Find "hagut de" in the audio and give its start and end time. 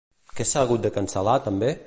0.65-0.93